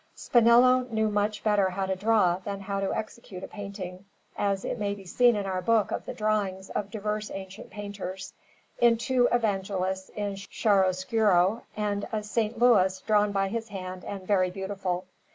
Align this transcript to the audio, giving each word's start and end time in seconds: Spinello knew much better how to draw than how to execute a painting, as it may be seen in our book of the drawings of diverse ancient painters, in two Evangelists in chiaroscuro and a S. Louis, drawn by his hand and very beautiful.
Spinello 0.17 0.89
knew 0.89 1.09
much 1.09 1.43
better 1.43 1.69
how 1.69 1.85
to 1.85 1.95
draw 1.95 2.37
than 2.37 2.61
how 2.61 2.79
to 2.79 2.91
execute 2.91 3.43
a 3.43 3.47
painting, 3.47 4.03
as 4.35 4.65
it 4.65 4.79
may 4.79 4.95
be 4.95 5.05
seen 5.05 5.35
in 5.35 5.45
our 5.45 5.61
book 5.61 5.91
of 5.91 6.07
the 6.07 6.13
drawings 6.15 6.71
of 6.71 6.89
diverse 6.89 7.29
ancient 7.29 7.69
painters, 7.69 8.33
in 8.79 8.97
two 8.97 9.27
Evangelists 9.31 10.09
in 10.15 10.37
chiaroscuro 10.49 11.61
and 11.77 12.05
a 12.11 12.15
S. 12.15 12.35
Louis, 12.35 12.99
drawn 13.01 13.31
by 13.31 13.47
his 13.47 13.67
hand 13.67 14.03
and 14.03 14.25
very 14.25 14.49
beautiful. 14.49 15.05